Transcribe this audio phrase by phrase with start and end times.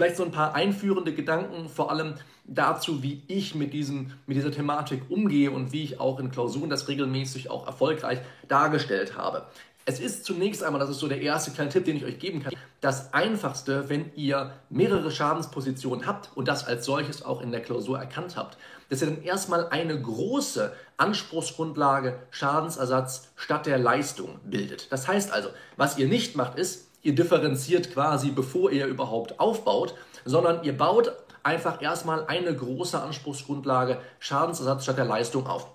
[0.00, 2.14] vielleicht so ein paar einführende Gedanken, vor allem
[2.46, 6.70] dazu, wie ich mit, diesem, mit dieser Thematik umgehe und wie ich auch in Klausuren
[6.70, 9.44] das regelmäßig auch erfolgreich dargestellt habe.
[9.84, 12.42] Es ist zunächst einmal, das ist so der erste kleine Tipp, den ich euch geben
[12.42, 17.60] kann, das Einfachste, wenn ihr mehrere Schadenspositionen habt und das als solches auch in der
[17.60, 18.56] Klausur erkannt habt,
[18.88, 24.90] dass ihr dann erstmal eine große Anspruchsgrundlage Schadensersatz statt der Leistung bildet.
[24.90, 29.94] Das heißt also, was ihr nicht macht, ist, ihr differenziert quasi, bevor ihr überhaupt aufbaut,
[30.24, 31.12] sondern ihr baut
[31.42, 35.66] einfach erstmal eine große Anspruchsgrundlage Schadensersatz statt der Leistung auf.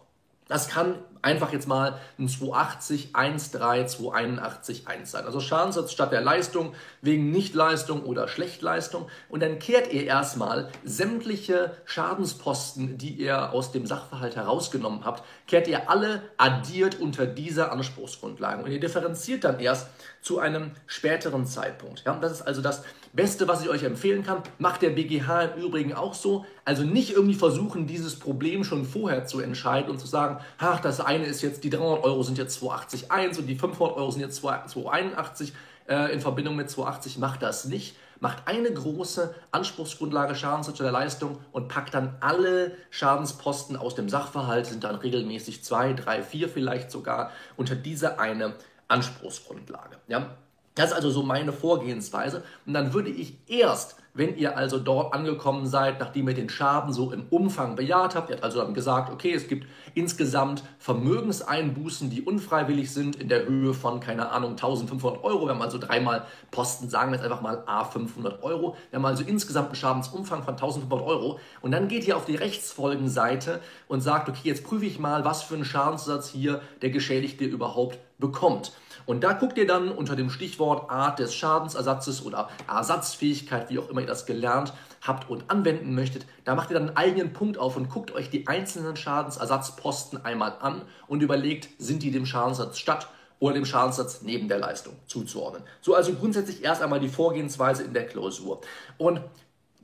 [0.47, 5.25] Das kann einfach jetzt mal ein 280, 1,3, 281, 1 sein.
[5.25, 9.07] Also Schadensersatz statt der Leistung wegen Nichtleistung oder Schlechtleistung.
[9.27, 15.67] Und dann kehrt ihr erstmal sämtliche Schadensposten, die ihr aus dem Sachverhalt herausgenommen habt, kehrt
[15.67, 18.63] ihr alle addiert unter dieser Anspruchsgrundlage.
[18.63, 19.87] Und ihr differenziert dann erst
[20.21, 22.03] zu einem späteren Zeitpunkt.
[22.05, 22.83] Ja, das ist also das
[23.15, 24.43] Beste, was ich euch empfehlen kann.
[24.59, 26.45] Macht der BGH im Übrigen auch so.
[26.65, 30.99] Also nicht irgendwie versuchen, dieses Problem schon vorher zu entscheiden und zu sagen, ach, das
[30.99, 34.35] eine ist jetzt, die 300 Euro sind jetzt 280,1 und die 500 Euro sind jetzt
[34.37, 35.53] 281
[35.87, 37.17] äh, in Verbindung mit 280.
[37.17, 37.95] Macht das nicht.
[38.19, 44.65] Macht eine große Anspruchsgrundlage Schadensersatz der Leistung und packt dann alle Schadensposten aus dem Sachverhalt,
[44.65, 48.55] sind dann regelmäßig zwei, drei, vier vielleicht sogar, unter diese eine
[48.87, 49.97] Anspruchsgrundlage.
[50.07, 50.37] Ja?
[50.75, 52.43] Das ist also so meine Vorgehensweise.
[52.65, 56.91] Und dann würde ich erst, wenn ihr also dort angekommen seid, nachdem ihr den Schaden
[56.91, 62.09] so im Umfang bejaht habt, ihr habt also dann gesagt, okay, es gibt insgesamt Vermögenseinbußen,
[62.09, 65.45] die unfreiwillig sind, in der Höhe von, keine Ahnung, 1500 Euro.
[65.45, 68.75] Wir haben also dreimal Posten, sagen wir jetzt einfach mal A 500 Euro.
[68.89, 71.39] Wir haben also insgesamt einen Schadensumfang von 1500 Euro.
[71.61, 75.43] Und dann geht ihr auf die Rechtsfolgenseite und sagt, okay, jetzt prüfe ich mal, was
[75.43, 78.71] für einen Schadenssatz hier der Geschädigte überhaupt bekommt.
[79.05, 83.89] Und da guckt ihr dann unter dem Stichwort Art des Schadensersatzes oder Ersatzfähigkeit, wie auch
[83.89, 87.57] immer ihr das gelernt habt und anwenden möchtet, da macht ihr dann einen eigenen Punkt
[87.57, 92.79] auf und guckt euch die einzelnen Schadensersatzposten einmal an und überlegt, sind die dem Schadensersatz
[92.79, 93.07] statt
[93.39, 95.63] oder dem Schadensersatz neben der Leistung zuzuordnen.
[95.81, 98.61] So also grundsätzlich erst einmal die Vorgehensweise in der Klausur.
[98.97, 99.21] Und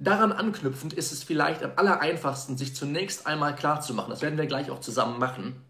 [0.03, 4.23] Daran anknüpfend ist es vielleicht am aller einfachsten, sich zunächst einmal klar zu machen, das
[4.23, 5.63] werden wir gleich auch zusammen machen,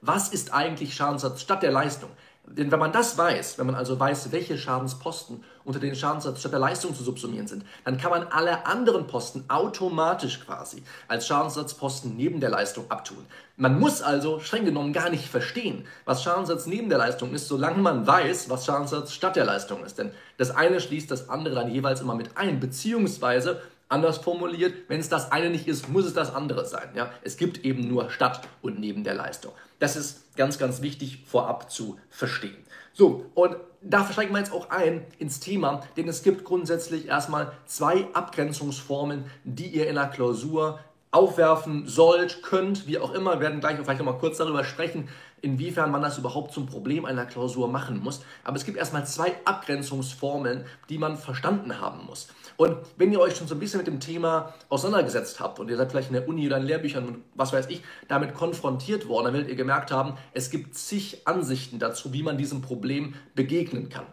[0.00, 2.10] was ist eigentlich Schadensersatz statt der Leistung?
[2.46, 6.52] Denn wenn man das weiß, wenn man also weiß, welche Schadensposten unter den Schadenssatz statt
[6.52, 12.16] der Leistung zu subsumieren sind, dann kann man alle anderen Posten automatisch quasi als Schadensersatzposten
[12.16, 13.24] neben der Leistung abtun.
[13.56, 17.78] Man muss also streng genommen gar nicht verstehen, was Schadensersatz neben der Leistung ist, solange
[17.78, 19.98] man weiß, was Schadensersatz statt der Leistung ist.
[19.98, 25.00] Denn das eine schließt das andere dann jeweils immer mit ein, beziehungsweise Anders formuliert, wenn
[25.00, 26.90] es das eine nicht ist, muss es das andere sein.
[26.94, 27.10] Ja?
[27.22, 29.52] Es gibt eben nur statt und neben der Leistung.
[29.80, 32.56] Das ist ganz, ganz wichtig vorab zu verstehen.
[32.92, 37.52] So, und da steigen wir jetzt auch ein ins Thema, denn es gibt grundsätzlich erstmal
[37.66, 40.78] zwei Abgrenzungsformen, die ihr in der Klausur
[41.10, 43.34] aufwerfen sollt, könnt, wie auch immer.
[43.34, 45.08] Wir werden gleich vielleicht nochmal kurz darüber sprechen,
[45.42, 48.22] inwiefern man das überhaupt zum Problem einer Klausur machen muss.
[48.44, 52.28] Aber es gibt erstmal zwei Abgrenzungsformeln, die man verstanden haben muss.
[52.56, 55.76] Und wenn ihr euch schon so ein bisschen mit dem Thema auseinandergesetzt habt und ihr
[55.76, 59.26] seid vielleicht in der Uni oder in Lehrbüchern und was weiß ich, damit konfrontiert worden,
[59.26, 63.88] dann werdet ihr gemerkt haben, es gibt zig Ansichten dazu, wie man diesem Problem begegnen
[63.88, 64.04] kann.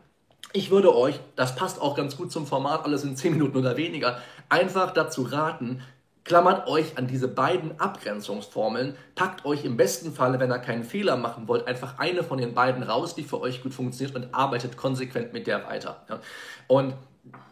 [0.54, 3.76] Ich würde euch, das passt auch ganz gut zum Format, alles in 10 Minuten oder
[3.76, 5.82] weniger, einfach dazu raten,
[6.28, 11.16] Klammert euch an diese beiden Abgrenzungsformeln, packt euch im besten Falle, wenn ihr keinen Fehler
[11.16, 14.76] machen wollt, einfach eine von den beiden raus, die für euch gut funktioniert und arbeitet
[14.76, 16.06] konsequent mit der weiter.
[16.68, 16.96] Und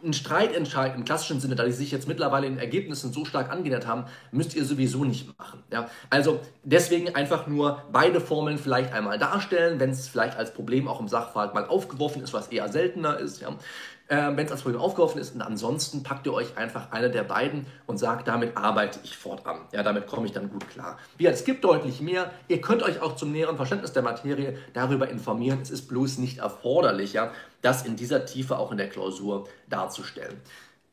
[0.04, 3.86] ein Streitentscheid im klassischen Sinne, da die sich jetzt mittlerweile in Ergebnissen so stark angenähert
[3.86, 5.62] haben, müsst ihr sowieso nicht machen.
[5.72, 5.88] Ja?
[6.10, 11.00] Also deswegen einfach nur beide Formeln vielleicht einmal darstellen, wenn es vielleicht als Problem auch
[11.00, 13.40] im Sachverhalt mal aufgeworfen ist, was eher seltener ist.
[13.40, 13.56] Ja?
[14.08, 15.34] Äh, wenn es als Problem aufgeworfen ist.
[15.34, 19.60] Und ansonsten packt ihr euch einfach eine der beiden und sagt, damit arbeite ich fortan.
[19.72, 20.98] Ja, damit komme ich dann gut klar.
[21.16, 22.30] Wie es gibt deutlich mehr.
[22.48, 25.60] Ihr könnt euch auch zum näheren Verständnis der Materie darüber informieren.
[25.62, 30.40] Es ist bloß nicht erforderlich, ja, das in dieser Tiefe auch in der Klausur darzustellen.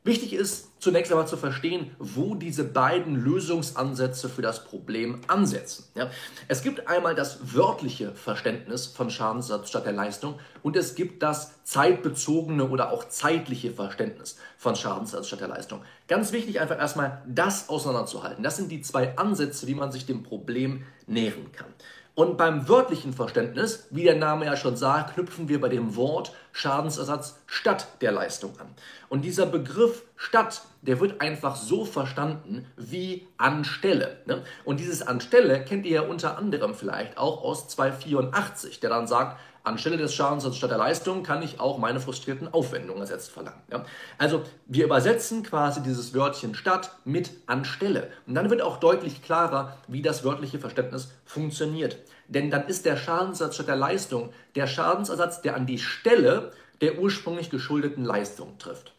[0.06, 5.86] Wichtig ist zunächst einmal zu verstehen, wo diese beiden Lösungsansätze für das Problem ansetzen.
[5.94, 6.10] Ja,
[6.46, 11.64] es gibt einmal das wörtliche Verständnis von Schadensersatz statt der Leistung und es gibt das
[11.64, 15.80] zeitbezogene oder auch zeitliche Verständnis von Schadensersatz statt der Leistung.
[16.06, 18.44] Ganz wichtig einfach erstmal das auseinanderzuhalten.
[18.44, 21.72] Das sind die zwei Ansätze, wie man sich dem Problem nähern kann.
[22.16, 26.32] Und beim wörtlichen Verständnis, wie der Name ja schon sagt, knüpfen wir bei dem Wort
[26.52, 28.68] Schadensersatz statt der Leistung an.
[29.08, 34.18] Und dieser Begriff statt, der wird einfach so verstanden wie anstelle.
[34.26, 34.44] Ne?
[34.64, 39.40] Und dieses anstelle kennt ihr ja unter anderem vielleicht auch aus 284, der dann sagt,
[39.64, 43.62] Anstelle des Schadensersatzes statt der Leistung kann ich auch meine frustrierten Aufwendungen ersetzt verlangen.
[43.70, 43.84] Ja?
[44.18, 48.10] Also wir übersetzen quasi dieses Wörtchen statt mit anstelle.
[48.26, 51.96] Und dann wird auch deutlich klarer, wie das wörtliche Verständnis funktioniert.
[52.28, 56.52] Denn dann ist der Schadensersatz statt der Leistung der Schadensersatz, der an die Stelle
[56.82, 58.92] der ursprünglich geschuldeten Leistung trifft.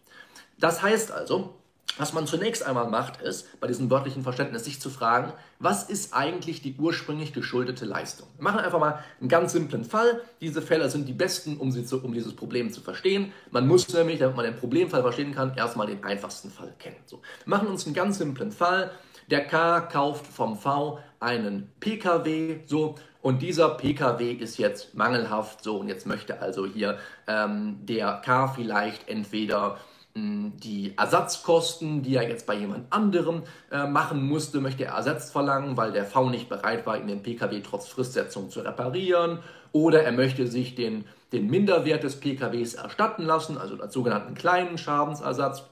[0.58, 1.54] Das heißt also,
[1.98, 6.14] was man zunächst einmal macht, ist, bei diesem wörtlichen Verständnis, sich zu fragen, was ist
[6.14, 8.28] eigentlich die ursprünglich geschuldete Leistung?
[8.38, 10.22] Wir machen einfach mal einen ganz simplen Fall.
[10.42, 13.32] Diese Fälle sind die besten, um, zu, um dieses Problem zu verstehen.
[13.52, 16.98] Man muss nämlich, damit man den Problemfall verstehen kann, erstmal den einfachsten Fall kennen.
[17.06, 18.92] So, wir machen uns einen ganz simplen Fall.
[19.32, 25.78] Der K kauft vom V einen PKW, so, und dieser PKW ist jetzt mangelhaft, so,
[25.78, 29.80] und jetzt möchte also hier ähm, der K vielleicht entweder
[30.18, 35.76] die Ersatzkosten, die er jetzt bei jemand anderem äh, machen musste, möchte er ersetzt verlangen,
[35.76, 39.40] weil der V nicht bereit war, ihn den Pkw trotz Fristsetzung zu reparieren.
[39.74, 41.04] Oder er möchte sich den,
[41.34, 45.64] den Minderwert des Pkws erstatten lassen, also als sogenannten kleinen Schadensersatz.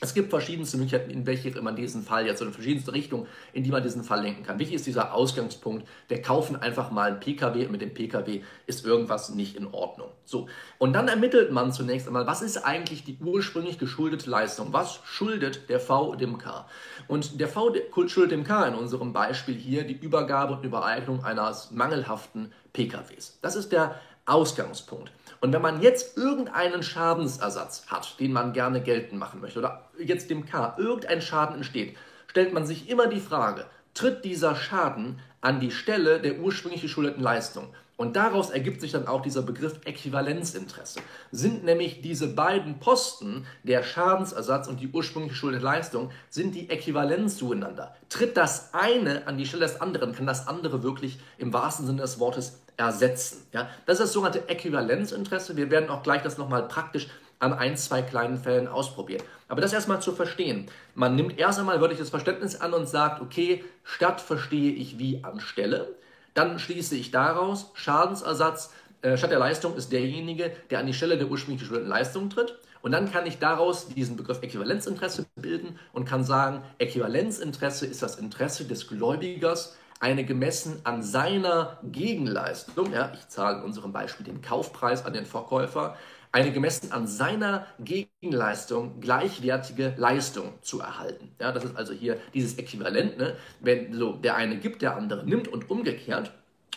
[0.00, 3.70] Es gibt verschiedenste Möglichkeiten, in welche man diesen Fall jetzt oder verschiedenste Richtungen, in die
[3.70, 4.58] man diesen Fall lenken kann.
[4.58, 5.88] Wichtig ist dieser Ausgangspunkt.
[6.08, 10.10] Wir kaufen einfach mal einen PKW und mit dem PKW ist irgendwas nicht in Ordnung.
[10.24, 10.48] So.
[10.78, 14.72] Und dann ermittelt man zunächst einmal, was ist eigentlich die ursprünglich geschuldete Leistung?
[14.72, 16.68] Was schuldet der V dem K?
[17.08, 17.72] Und der V
[18.06, 23.38] schuldet dem K in unserem Beispiel hier die Übergabe und Übereignung eines mangelhaften PKWs.
[23.40, 25.12] Das ist der Ausgangspunkt.
[25.40, 30.30] Und wenn man jetzt irgendeinen Schadensersatz hat, den man gerne geltend machen möchte, oder jetzt
[30.30, 31.96] dem K irgendein Schaden entsteht,
[32.26, 37.22] stellt man sich immer die Frage, tritt dieser Schaden an die Stelle der ursprünglich geschuldeten
[37.22, 37.68] Leistung?
[37.96, 41.00] Und daraus ergibt sich dann auch dieser Begriff Äquivalenzinteresse.
[41.30, 47.30] Sind nämlich diese beiden Posten, der Schadensersatz und die ursprüngliche geschuldete Leistung, sind die äquivalent
[47.30, 47.96] zueinander.
[48.10, 52.02] Tritt das eine an die Stelle des anderen, kann das andere wirklich im wahrsten Sinne
[52.02, 53.46] des Wortes ersetzen.
[53.52, 53.68] Ja?
[53.86, 55.56] Das ist das sogenannte Äquivalenzinteresse.
[55.56, 57.08] Wir werden auch gleich das nochmal praktisch
[57.38, 59.22] an ein, zwei kleinen Fällen ausprobieren.
[59.48, 60.66] Aber das erstmal zu verstehen.
[60.94, 65.94] Man nimmt erst einmal wörtliches Verständnis an und sagt, okay, statt verstehe ich wie anstelle.
[66.34, 68.70] Dann schließe ich daraus, Schadensersatz
[69.02, 72.58] äh, statt der Leistung ist derjenige, der an die Stelle der ursprünglich geschuldeten Leistung tritt.
[72.82, 78.16] Und dann kann ich daraus diesen Begriff Äquivalenzinteresse bilden und kann sagen, Äquivalenzinteresse ist das
[78.16, 84.42] Interesse des Gläubigers eine gemessen an seiner Gegenleistung, ja, ich zahle in unserem Beispiel den
[84.42, 85.96] Kaufpreis an den Verkäufer,
[86.32, 91.30] eine gemessen an seiner Gegenleistung gleichwertige Leistung zu erhalten.
[91.40, 93.36] Ja, das ist also hier dieses Äquivalent, ne?
[93.60, 96.32] wenn so der eine gibt, der andere nimmt und umgekehrt.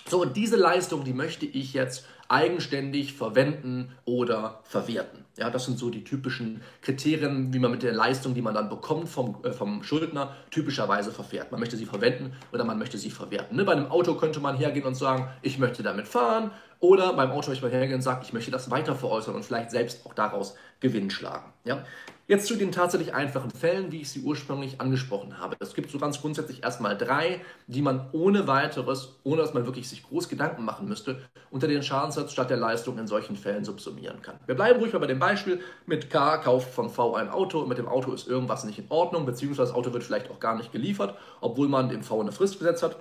[0.07, 5.25] So, und diese Leistung, die möchte ich jetzt eigenständig verwenden oder verwerten.
[5.37, 8.69] Ja, das sind so die typischen Kriterien, wie man mit der Leistung, die man dann
[8.69, 11.51] bekommt vom, äh, vom Schuldner, typischerweise verfährt.
[11.51, 13.57] Man möchte sie verwenden oder man möchte sie verwerten.
[13.57, 13.65] Ne?
[13.65, 16.51] Bei einem Auto könnte man hergehen und sagen, ich möchte damit fahren.
[16.79, 19.71] Oder beim Auto möchte man hergehen und sagen, ich möchte das weiter veräußern und vielleicht
[19.71, 21.51] selbst auch daraus Gewinn schlagen.
[21.65, 21.83] Ja?
[22.29, 25.55] Jetzt zu den tatsächlich einfachen Fällen, wie ich sie ursprünglich angesprochen habe.
[25.61, 29.89] Es gibt so ganz grundsätzlich erstmal drei, die man ohne weiteres, ohne dass man wirklich
[29.89, 34.21] sich groß Gedanken machen müsste, unter den Schadenssatz statt der Leistung in solchen Fällen subsumieren
[34.21, 34.35] kann.
[34.45, 37.67] Wir bleiben ruhig mal bei dem Beispiel mit K kauft von V ein Auto und
[37.67, 40.55] mit dem Auto ist irgendwas nicht in Ordnung, beziehungsweise das Auto wird vielleicht auch gar
[40.55, 42.97] nicht geliefert, obwohl man dem V eine Frist gesetzt hat.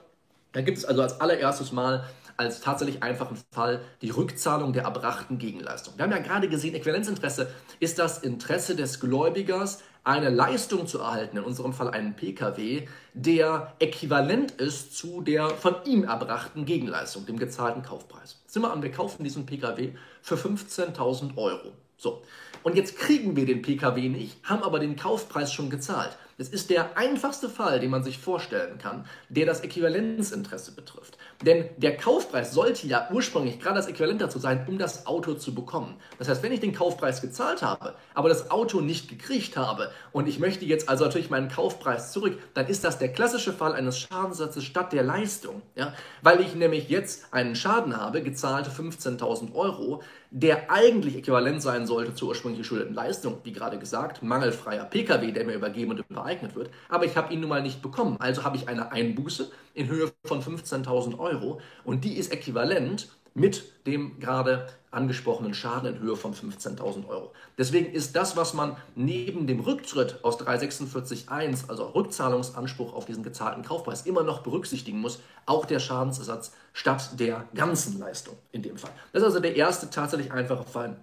[0.53, 2.07] Da gibt es also als allererstes Mal
[2.38, 5.94] als tatsächlich einfachen Fall die Rückzahlung der erbrachten Gegenleistung.
[5.96, 7.50] Wir haben ja gerade gesehen, Äquivalenzinteresse
[7.81, 13.74] ist das Interesse des Gläubigers, eine Leistung zu erhalten, in unserem Fall einen Pkw, der
[13.81, 18.41] äquivalent ist zu der von ihm erbrachten Gegenleistung, dem gezahlten Kaufpreis.
[18.46, 21.72] Sind wir an, wir kaufen diesen Pkw für 15.000 Euro.
[21.96, 22.22] So,
[22.63, 26.17] und jetzt kriegen wir den Pkw nicht, haben aber den Kaufpreis schon gezahlt.
[26.39, 31.19] Das ist der einfachste Fall, den man sich vorstellen kann, der das Äquivalenzinteresse betrifft.
[31.45, 35.53] Denn der Kaufpreis sollte ja ursprünglich gerade das Äquivalent dazu sein, um das Auto zu
[35.53, 35.97] bekommen.
[36.17, 40.29] Das heißt, wenn ich den Kaufpreis gezahlt habe, aber das Auto nicht gekriegt habe und
[40.29, 43.99] ich möchte jetzt also natürlich meinen Kaufpreis zurück, dann ist das der klassische Fall eines
[43.99, 45.63] Schadensatzes statt der Leistung.
[45.75, 45.93] Ja?
[46.23, 52.15] Weil ich nämlich jetzt einen Schaden habe, gezahlte 15.000 Euro, der eigentlich äquivalent sein sollte
[52.15, 56.70] zur ursprünglich geschuldeten Leistung, wie gerade gesagt, mangelfreier Pkw, der mir übergeben und übereignet wird,
[56.89, 58.17] aber ich habe ihn nun mal nicht bekommen.
[58.19, 63.08] Also habe ich eine Einbuße in Höhe von 15.000 Euro und die ist äquivalent
[63.39, 67.33] mit dem gerade angesprochenen Schaden in Höhe von 15.000 Euro.
[67.57, 73.63] Deswegen ist das, was man neben dem Rücktritt aus 346.1, also Rückzahlungsanspruch auf diesen gezahlten
[73.63, 78.93] Kaufpreis, immer noch berücksichtigen muss, auch der Schadensersatz statt der ganzen Leistung in dem Fall.
[79.13, 80.97] Das ist also der erste tatsächlich einfache Fall,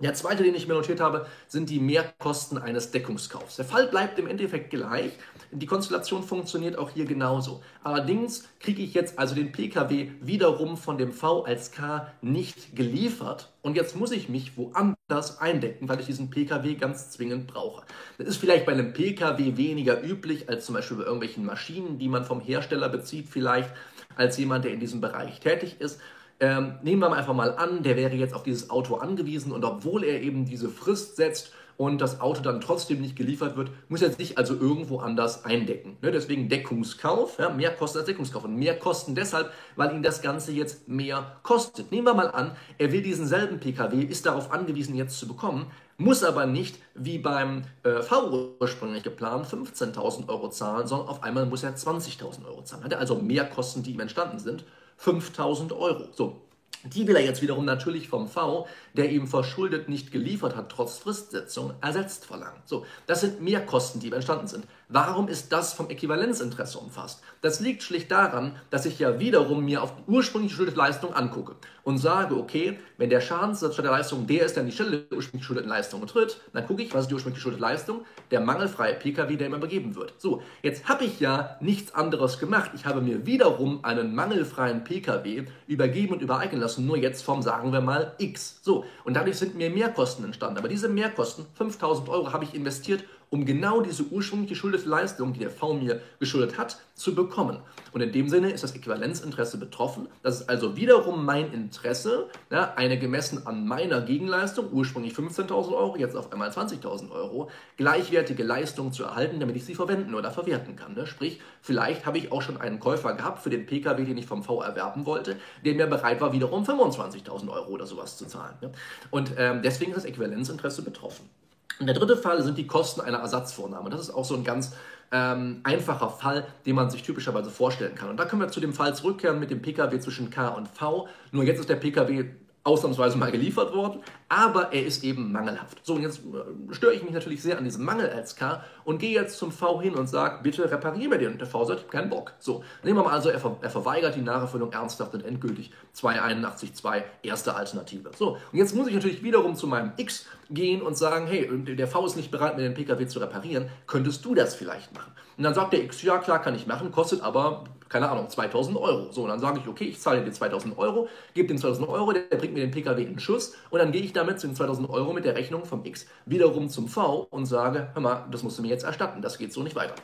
[0.00, 3.56] Der zweite, den ich mir notiert habe, sind die Mehrkosten eines Deckungskaufs.
[3.56, 5.12] Der Fall bleibt im Endeffekt gleich.
[5.52, 7.62] Die Konstellation funktioniert auch hier genauso.
[7.84, 13.52] Allerdings kriege ich jetzt also den Pkw wiederum von dem V als K nicht geliefert.
[13.62, 17.84] Und jetzt muss ich mich woanders eindecken, weil ich diesen Pkw ganz zwingend brauche.
[18.18, 22.08] Das ist vielleicht bei einem Pkw weniger üblich als zum Beispiel bei irgendwelchen Maschinen, die
[22.08, 23.70] man vom Hersteller bezieht, vielleicht
[24.16, 26.00] als jemand, der in diesem Bereich tätig ist.
[26.40, 29.64] Ähm, nehmen wir mal einfach mal an, der wäre jetzt auf dieses Auto angewiesen und
[29.64, 34.02] obwohl er eben diese Frist setzt und das Auto dann trotzdem nicht geliefert wird, muss
[34.02, 35.96] er sich also irgendwo anders eindecken.
[36.02, 36.10] Ne?
[36.10, 40.52] Deswegen Deckungskauf, ja, mehr Kosten als Deckungskauf und mehr Kosten deshalb, weil ihn das Ganze
[40.52, 41.90] jetzt mehr kostet.
[41.90, 45.66] Nehmen wir mal an, er will diesen selben PKW, ist darauf angewiesen jetzt zu bekommen,
[45.96, 51.46] muss aber nicht wie beim äh, V ursprünglich geplant 15.000 Euro zahlen, sondern auf einmal
[51.46, 52.84] muss er 20.000 Euro zahlen.
[52.84, 54.64] Hat er also mehr Kosten, die ihm entstanden sind
[55.02, 56.06] 5000 Euro.
[56.12, 56.42] So,
[56.84, 60.98] die will er jetzt wiederum natürlich vom V, der ihm verschuldet nicht geliefert hat, trotz
[60.98, 62.62] Fristsetzung, ersetzt verlangen.
[62.64, 64.64] So, das sind Mehrkosten, die entstanden sind.
[64.94, 67.22] Warum ist das vom Äquivalenzinteresse umfasst?
[67.40, 71.56] Das liegt schlicht daran, dass ich ja wiederum mir auf die ursprünglich geschuldete Leistung angucke
[71.82, 75.16] und sage, okay, wenn der Schadenssatz der Leistung der ist, der an die Stelle der
[75.16, 78.04] ursprünglich geschuldeten Leistung tritt, dann gucke ich, was ist die ursprünglich geschuldete Leistung?
[78.30, 80.12] Der mangelfreie Pkw, der immer übergeben wird.
[80.18, 82.72] So, jetzt habe ich ja nichts anderes gemacht.
[82.74, 87.72] Ich habe mir wiederum einen mangelfreien Pkw übergeben und übereignen lassen, nur jetzt vom, sagen
[87.72, 88.60] wir mal, X.
[88.60, 90.58] So, und dadurch sind mir Mehrkosten entstanden.
[90.58, 95.40] Aber diese Mehrkosten, 5000 Euro, habe ich investiert, um genau diese ursprünglich geschuldete Leistung, die
[95.40, 97.60] der V mir geschuldet hat, zu bekommen.
[97.92, 100.06] Und in dem Sinne ist das Äquivalenzinteresse betroffen.
[100.22, 105.96] Das ist also wiederum mein Interesse, ja, eine gemessen an meiner Gegenleistung, ursprünglich 15.000 Euro,
[105.96, 107.48] jetzt auf einmal 20.000 Euro,
[107.78, 110.92] gleichwertige Leistung zu erhalten, damit ich sie verwenden oder verwerten kann.
[110.92, 111.06] Ne?
[111.06, 114.42] Sprich, vielleicht habe ich auch schon einen Käufer gehabt für den Pkw, den ich vom
[114.42, 118.56] V erwerben wollte, der mir bereit war, wiederum 25.000 Euro oder sowas zu zahlen.
[118.60, 118.72] Ne?
[119.10, 121.30] Und ähm, deswegen ist das Äquivalenzinteresse betroffen.
[121.78, 123.90] Und der dritte Fall sind die Kosten einer Ersatzvornahme.
[123.90, 124.74] Das ist auch so ein ganz
[125.10, 128.08] ähm, einfacher Fall, den man sich typischerweise vorstellen kann.
[128.08, 131.08] Und da können wir zu dem Fall zurückkehren mit dem Pkw zwischen K und V.
[131.32, 132.24] Nur jetzt ist der Pkw
[132.64, 135.78] ausnahmsweise mal geliefert worden, aber er ist eben mangelhaft.
[135.82, 138.98] So, und jetzt äh, störe ich mich natürlich sehr an diesem Mangel als K und
[138.98, 141.32] gehe jetzt zum V hin und sage, bitte repariere mir den.
[141.32, 142.32] Und der V sagt, keinen Bock.
[142.38, 147.02] So, nehmen wir mal also, er, ver er verweigert die Nacherfüllung ernsthaft und endgültig 281.2,
[147.22, 148.10] erste Alternative.
[148.16, 151.88] So, und jetzt muss ich natürlich wiederum zu meinem X gehen und sagen, hey, der
[151.88, 155.12] V ist nicht bereit, mir den Pkw zu reparieren, könntest du das vielleicht machen?
[155.36, 158.76] Und dann sagt der X, ja klar, kann ich machen, kostet aber keine Ahnung, 2000
[158.78, 159.12] Euro.
[159.12, 162.12] So, und dann sage ich, okay, ich zahle dir 2000 Euro, gebe den 2000 Euro,
[162.12, 164.88] der bringt mir den PKW in Schuss und dann gehe ich damit zu den 2000
[164.88, 168.58] Euro mit der Rechnung vom X wiederum zum V und sage, hör mal, das musst
[168.58, 169.94] du mir jetzt erstatten, das geht so nicht weiter.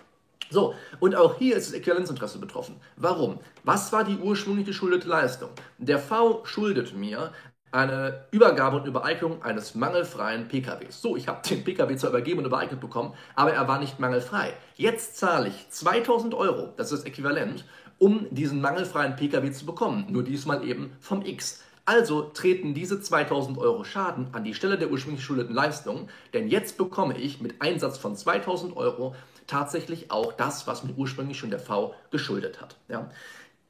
[0.50, 2.76] So, und auch hier ist das Äquivalenzinteresse betroffen.
[2.97, 3.38] Warum?
[3.64, 5.50] Was war die ursprünglich geschuldete Leistung?
[5.76, 7.33] Der V schuldet mir
[7.70, 11.00] eine Übergabe und Übereignung eines mangelfreien PKWs.
[11.00, 14.52] So, ich habe den PKW zwar übergeben und übereignet bekommen, aber er war nicht mangelfrei.
[14.76, 17.64] Jetzt zahle ich 2000 Euro, das ist das Äquivalent,
[17.98, 20.06] um diesen mangelfreien PKW zu bekommen.
[20.08, 21.62] Nur diesmal eben vom X.
[21.84, 26.76] Also treten diese 2000 Euro Schaden an die Stelle der ursprünglich geschuldeten Leistung, denn jetzt
[26.76, 29.14] bekomme ich mit Einsatz von 2000 Euro
[29.46, 32.76] tatsächlich auch das, was mir ursprünglich schon der V geschuldet hat.
[32.88, 33.10] Ja.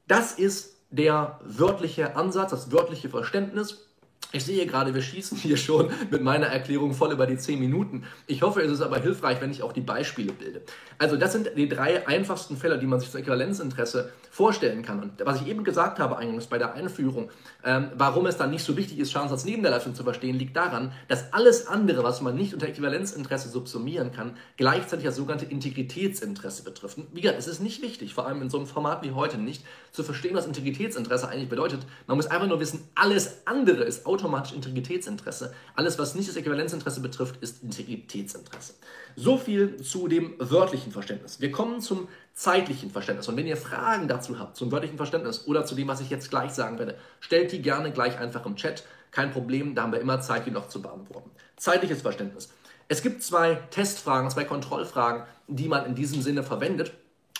[0.08, 3.87] Das ist der wörtliche Ansatz, das wörtliche Verständnis
[4.30, 8.04] ich sehe gerade, wir schießen hier schon mit meiner Erklärung voll über die 10 Minuten.
[8.26, 10.60] Ich hoffe, es ist aber hilfreich, wenn ich auch die Beispiele bilde.
[10.98, 15.02] Also das sind die drei einfachsten Fälle, die man sich zum Äquivalenzinteresse vorstellen kann.
[15.02, 17.30] Und was ich eben gesagt habe eingangs bei der Einführung,
[17.64, 20.56] ähm, warum es dann nicht so wichtig ist, Schadensersatz neben der Leistung zu verstehen, liegt
[20.56, 26.64] daran, dass alles andere, was man nicht unter Äquivalenzinteresse subsumieren kann, gleichzeitig das sogenannte Integritätsinteresse
[26.64, 26.98] betrifft.
[27.12, 29.64] Wie gesagt, es ist nicht wichtig, vor allem in so einem Format wie heute nicht,
[29.90, 31.80] zu verstehen, was Integritätsinteresse eigentlich bedeutet.
[32.06, 34.17] Man muss einfach nur wissen, alles andere ist automatisch
[34.54, 35.54] Integritätsinteresse.
[35.74, 38.74] Alles, was nicht das Äquivalenzinteresse betrifft, ist Integritätsinteresse.
[39.16, 41.40] So viel zu dem wörtlichen Verständnis.
[41.40, 43.28] Wir kommen zum zeitlichen Verständnis.
[43.28, 46.30] Und wenn ihr Fragen dazu habt, zum wörtlichen Verständnis oder zu dem, was ich jetzt
[46.30, 48.84] gleich sagen werde, stellt die gerne gleich einfach im Chat.
[49.10, 51.30] Kein Problem, da haben wir immer Zeit, die noch zu beantworten.
[51.56, 52.50] Zeitliches Verständnis.
[52.88, 56.92] Es gibt zwei Testfragen, zwei Kontrollfragen, die man in diesem Sinne verwendet.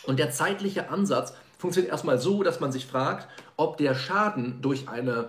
[0.04, 4.88] Und der zeitliche Ansatz funktioniert erstmal so, dass man sich fragt, ob der Schaden durch
[4.88, 5.28] eine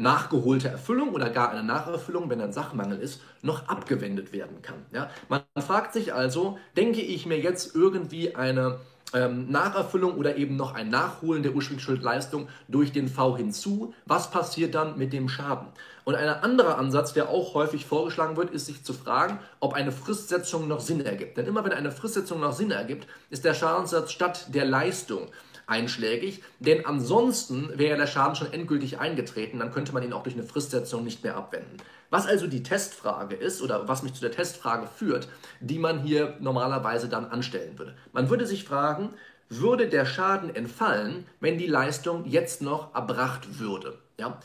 [0.00, 4.86] nachgeholte Erfüllung oder gar eine Nacherfüllung, wenn ein Sachmangel ist, noch abgewendet werden kann.
[4.92, 5.10] Ja?
[5.28, 8.80] Man fragt sich also, denke ich mir jetzt irgendwie eine
[9.12, 14.30] ähm, Nacherfüllung oder eben noch ein Nachholen der ursprünglichen Schuldleistung durch den V hinzu, was
[14.30, 15.68] passiert dann mit dem Schaden?
[16.04, 19.92] Und ein anderer Ansatz, der auch häufig vorgeschlagen wird, ist sich zu fragen, ob eine
[19.92, 21.36] Fristsetzung noch Sinn ergibt.
[21.36, 25.28] Denn immer wenn eine Fristsetzung noch Sinn ergibt, ist der Schadensersatz statt der Leistung
[25.70, 30.34] einschlägig, denn ansonsten wäre der Schaden schon endgültig eingetreten, dann könnte man ihn auch durch
[30.34, 31.76] eine Fristsetzung nicht mehr abwenden.
[32.10, 35.28] Was also die Testfrage ist oder was mich zu der Testfrage führt,
[35.60, 37.96] die man hier normalerweise dann anstellen würde.
[38.12, 39.10] Man würde sich fragen,
[39.48, 43.98] würde der Schaden entfallen, wenn die Leistung jetzt noch erbracht würde?
[44.18, 44.38] Ja?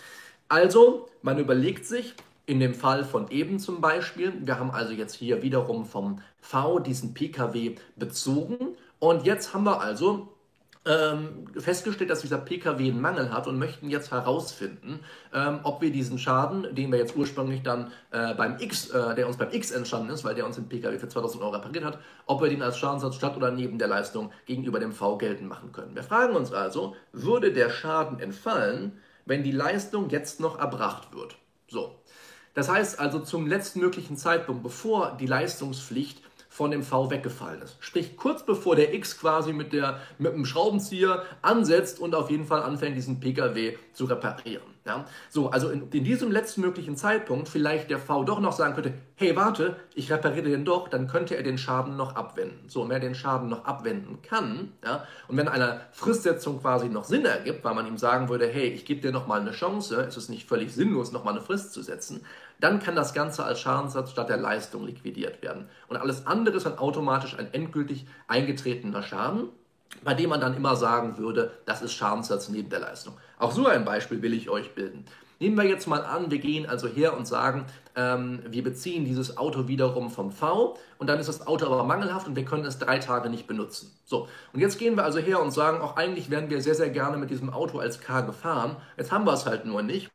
[0.48, 2.16] Also, man überlegt sich,
[2.46, 6.80] in dem Fall von eben zum Beispiel, wir haben also jetzt hier wiederum vom V
[6.80, 10.35] diesen PKW bezogen und jetzt haben wir also
[10.86, 15.00] ähm, festgestellt, dass dieser PKW einen Mangel hat und möchten jetzt herausfinden,
[15.34, 19.28] ähm, ob wir diesen Schaden, den wir jetzt ursprünglich dann äh, beim X, äh, der
[19.28, 22.00] uns beim X entstanden ist, weil der uns den PKW für 2000 Euro repariert hat,
[22.28, 25.72] ob wir den als Schadenssatz statt oder neben der Leistung gegenüber dem V geltend machen
[25.72, 25.96] können.
[25.96, 31.38] Wir fragen uns also, würde der Schaden entfallen, wenn die Leistung jetzt noch erbracht wird?
[31.68, 32.00] So.
[32.54, 36.22] Das heißt also zum letzten möglichen Zeitpunkt, bevor die Leistungspflicht
[36.56, 37.76] von dem V weggefallen ist.
[37.82, 42.46] Sprich, kurz bevor der X quasi mit, der, mit dem Schraubenzieher ansetzt und auf jeden
[42.46, 44.75] Fall anfängt, diesen Pkw zu reparieren.
[44.86, 45.06] Ja?
[45.30, 48.94] So, also in, in, diesem letzten möglichen Zeitpunkt vielleicht der V doch noch sagen könnte,
[49.16, 52.70] hey, warte, ich repariere den doch, dann könnte er den Schaden noch abwenden.
[52.70, 57.06] So, und wer den Schaden noch abwenden kann, ja, und wenn eine Fristsetzung quasi noch
[57.06, 59.96] Sinn ergibt, weil man ihm sagen würde, hey, ich gebe dir noch mal eine Chance,
[60.02, 62.24] ist es nicht völlig sinnlos, noch mal eine Frist zu setzen,
[62.60, 65.68] dann kann das Ganze als Schadenssatz statt der Leistung liquidiert werden.
[65.88, 69.50] Und alles andere ist dann automatisch ein endgültig eingetretener Schaden,
[70.04, 73.16] bei dem man dann immer sagen würde, das ist Schadenssatz neben der Leistung.
[73.40, 75.06] Auch so ein Beispiel will ich euch bilden.
[75.40, 79.38] Nehmen wir jetzt mal an, wir gehen also her und sagen, ähm, wir beziehen dieses
[79.38, 82.80] Auto wiederum vom V und dann ist das Auto aber mangelhaft und wir können es
[82.80, 83.92] drei Tage nicht benutzen.
[84.06, 86.90] So, und jetzt gehen wir also her und sagen, auch eigentlich wären wir sehr, sehr
[86.90, 88.78] gerne mit diesem Auto als K gefahren.
[88.98, 90.10] Jetzt haben wir es halt nur nicht.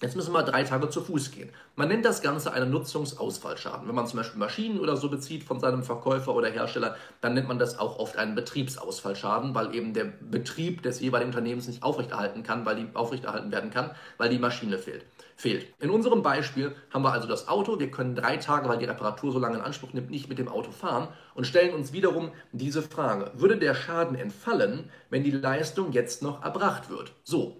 [0.00, 1.50] Jetzt müssen wir drei Tage zu Fuß gehen.
[1.74, 3.88] Man nennt das Ganze einen Nutzungsausfallschaden.
[3.88, 7.48] Wenn man zum Beispiel Maschinen oder so bezieht von seinem Verkäufer oder Hersteller, dann nennt
[7.48, 12.44] man das auch oft einen Betriebsausfallschaden, weil eben der Betrieb des jeweiligen Unternehmens nicht aufrechterhalten
[12.44, 15.04] kann, weil die aufrechterhalten werden kann, weil die Maschine fehlt.
[15.34, 15.66] fehlt.
[15.80, 17.80] In unserem Beispiel haben wir also das Auto.
[17.80, 20.46] Wir können drei Tage, weil die Reparatur so lange in Anspruch nimmt, nicht mit dem
[20.46, 25.90] Auto fahren und stellen uns wiederum diese Frage: Würde der Schaden entfallen, wenn die Leistung
[25.90, 27.14] jetzt noch erbracht wird?
[27.24, 27.58] So.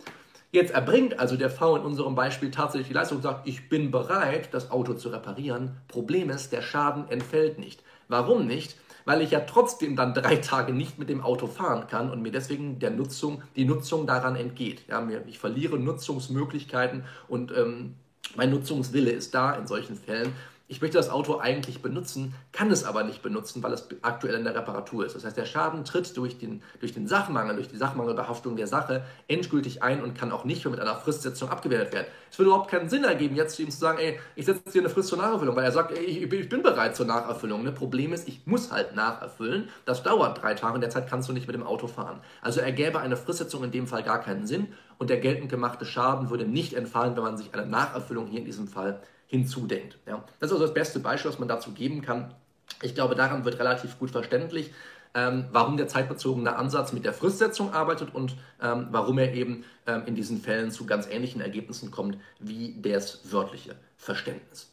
[0.51, 3.91] Jetzt erbringt also der V in unserem Beispiel tatsächlich die Leistung und sagt, ich bin
[3.91, 5.77] bereit, das Auto zu reparieren.
[5.89, 7.83] Problem ist, der Schaden entfällt nicht.
[8.09, 8.77] Warum nicht?
[9.05, 12.33] Weil ich ja trotzdem dann drei Tage nicht mit dem Auto fahren kann und mir
[12.33, 14.85] deswegen der Nutzung, die Nutzung daran entgeht.
[14.89, 17.97] Ja, ich verliere Nutzungsmöglichkeiten und ähm,
[18.35, 20.33] mein Nutzungswille ist da in solchen Fällen
[20.69, 24.45] ich möchte das Auto eigentlich benutzen, kann es aber nicht benutzen, weil es aktuell in
[24.45, 25.17] der Reparatur ist.
[25.17, 29.03] Das heißt, der Schaden tritt durch den, durch den Sachmangel, durch die Sachmangelbehaftung der Sache
[29.29, 32.07] endgültig ein und kann auch nicht mehr mit einer Fristsetzung abgewendet werden.
[32.31, 34.83] Es würde überhaupt keinen Sinn ergeben, jetzt zu ihm zu sagen, ey, ich setze dir
[34.83, 37.63] eine Frist zur Nacherfüllung, weil er sagt, ey, ich, ich, bin bereit zur Nacherfüllung.
[37.63, 37.73] Ne?
[37.73, 39.71] Problem ist, ich muss halt nacherfüllen.
[39.87, 42.21] Das dauert drei Tage und derzeit kannst du nicht mit dem Auto fahren.
[42.43, 46.29] Also ergäbe eine Fristsetzung in dem Fall gar keinen Sinn und der geltend gemachte Schaden
[46.29, 49.99] würde nicht entfallen, wenn man sich eine Nacherfüllung hier in diesem Fall hinzudenkt.
[50.07, 50.25] Ja.
[50.41, 52.35] Das ist also das beste Beispiel, was man dazu geben kann.
[52.83, 54.73] Ich glaube, daran wird relativ gut verständlich,
[55.15, 60.03] ähm, warum der zeitbezogene Ansatz mit der Fristsetzung arbeitet und ähm, warum er eben ähm,
[60.07, 64.71] in diesen Fällen zu ganz ähnlichen Ergebnissen kommt wie das wörtliche Verständnis.